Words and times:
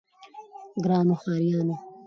ګرانو 0.83 1.15
ښاريانو! 1.21 1.75